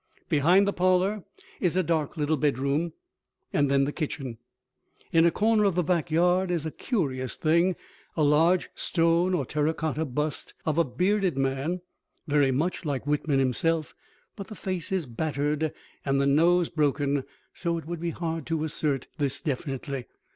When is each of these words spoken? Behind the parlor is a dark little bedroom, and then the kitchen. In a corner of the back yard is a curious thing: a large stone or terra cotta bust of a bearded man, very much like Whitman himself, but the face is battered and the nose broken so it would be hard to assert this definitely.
Behind 0.29 0.67
the 0.67 0.73
parlor 0.73 1.23
is 1.59 1.75
a 1.75 1.83
dark 1.83 2.17
little 2.17 2.35
bedroom, 2.35 2.93
and 3.53 3.69
then 3.69 3.83
the 3.83 3.91
kitchen. 3.91 4.39
In 5.13 5.27
a 5.27 5.29
corner 5.29 5.63
of 5.65 5.75
the 5.75 5.83
back 5.83 6.09
yard 6.09 6.49
is 6.49 6.65
a 6.65 6.71
curious 6.71 7.35
thing: 7.35 7.75
a 8.17 8.23
large 8.23 8.71
stone 8.73 9.35
or 9.35 9.45
terra 9.45 9.75
cotta 9.75 10.05
bust 10.05 10.55
of 10.65 10.79
a 10.79 10.83
bearded 10.83 11.37
man, 11.37 11.81
very 12.25 12.49
much 12.49 12.83
like 12.83 13.05
Whitman 13.05 13.37
himself, 13.37 13.93
but 14.35 14.47
the 14.47 14.55
face 14.55 14.91
is 14.91 15.05
battered 15.05 15.71
and 16.03 16.19
the 16.19 16.25
nose 16.25 16.67
broken 16.69 17.23
so 17.53 17.77
it 17.77 17.85
would 17.85 17.99
be 17.99 18.09
hard 18.09 18.47
to 18.47 18.63
assert 18.63 19.05
this 19.19 19.39
definitely. 19.39 20.05